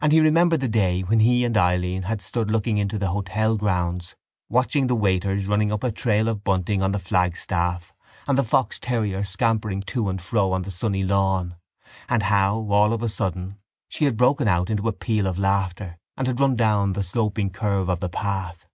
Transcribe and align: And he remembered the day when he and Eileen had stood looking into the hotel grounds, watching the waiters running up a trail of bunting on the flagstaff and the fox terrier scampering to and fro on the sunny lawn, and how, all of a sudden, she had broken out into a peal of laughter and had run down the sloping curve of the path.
And 0.00 0.12
he 0.12 0.20
remembered 0.20 0.60
the 0.60 0.68
day 0.68 1.00
when 1.00 1.18
he 1.18 1.44
and 1.44 1.56
Eileen 1.56 2.02
had 2.02 2.22
stood 2.22 2.52
looking 2.52 2.78
into 2.78 2.98
the 2.98 3.08
hotel 3.08 3.56
grounds, 3.56 4.14
watching 4.48 4.86
the 4.86 4.94
waiters 4.94 5.46
running 5.46 5.72
up 5.72 5.82
a 5.82 5.90
trail 5.90 6.28
of 6.28 6.44
bunting 6.44 6.82
on 6.84 6.92
the 6.92 7.00
flagstaff 7.00 7.92
and 8.28 8.38
the 8.38 8.44
fox 8.44 8.78
terrier 8.78 9.24
scampering 9.24 9.82
to 9.88 10.08
and 10.08 10.22
fro 10.22 10.52
on 10.52 10.62
the 10.62 10.70
sunny 10.70 11.02
lawn, 11.02 11.56
and 12.08 12.22
how, 12.22 12.58
all 12.70 12.92
of 12.92 13.02
a 13.02 13.08
sudden, 13.08 13.58
she 13.88 14.04
had 14.04 14.16
broken 14.16 14.46
out 14.46 14.70
into 14.70 14.86
a 14.86 14.92
peal 14.92 15.26
of 15.26 15.36
laughter 15.36 15.98
and 16.16 16.28
had 16.28 16.38
run 16.38 16.54
down 16.54 16.92
the 16.92 17.02
sloping 17.02 17.50
curve 17.50 17.88
of 17.90 17.98
the 17.98 18.08
path. 18.08 18.66